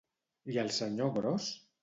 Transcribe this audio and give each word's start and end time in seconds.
I 0.53 0.57
el 0.61 0.71
senyor 0.77 1.13
gros? 1.19 1.53